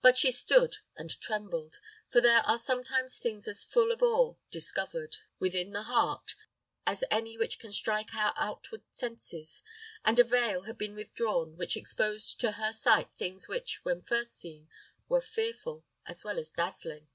[0.00, 1.78] But she stood and trembled;
[2.08, 6.34] for there are sometimes things as full of awe discovered, within the heart,
[6.86, 9.62] as any which can strike our outward senses,
[10.06, 14.38] and a vail had been withdrawn which exposed to her sight things which, when first
[14.38, 14.70] seen,
[15.06, 17.08] were fearful as well as dazzling.